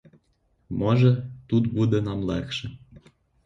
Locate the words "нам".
2.01-2.23